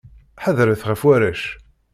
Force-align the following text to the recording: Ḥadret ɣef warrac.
Ḥadret 0.43 0.81
ɣef 0.89 1.01
warrac. 1.05 1.41